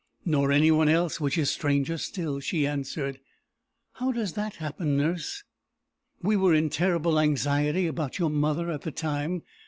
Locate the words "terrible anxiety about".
6.71-8.17